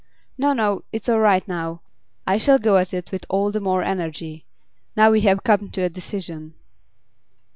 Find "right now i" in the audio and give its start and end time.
1.19-2.39